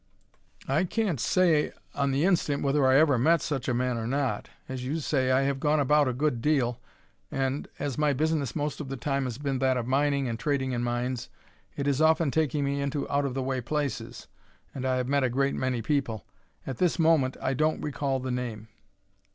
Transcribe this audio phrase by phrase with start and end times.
[0.67, 4.49] "I can't say on the instant whether I ever met such a man or not.
[4.67, 6.81] As you say, I have gone about a good deal
[7.29, 10.71] and, as my business most of the time has been that of mining and trading
[10.71, 11.29] in mines,
[11.75, 14.25] it has often taken me into out of the way places,
[14.73, 16.25] and I have met a great many people.
[16.65, 18.69] At this moment I don't recall the name."